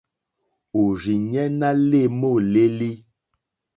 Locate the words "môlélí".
2.19-2.91